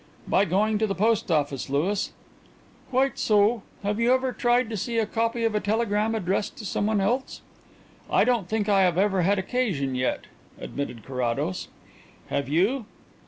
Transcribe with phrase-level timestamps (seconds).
[0.27, 2.11] "By going to the post office, Louis."
[2.89, 3.61] "Quite so.
[3.83, 7.41] Have you ever tried to see a copy of a telegram addressed to someone else?"
[8.09, 10.21] "I don't think I have ever had occasion yet,"
[10.59, 11.67] admitted Carrados.
[12.29, 12.87] "Have you?"